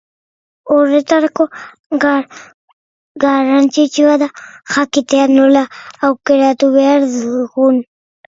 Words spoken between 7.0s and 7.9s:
dugun.